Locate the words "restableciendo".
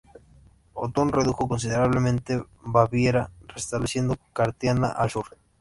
3.45-4.17